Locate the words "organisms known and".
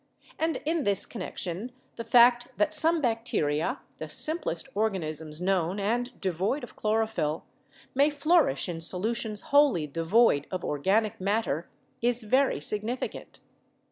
4.73-6.19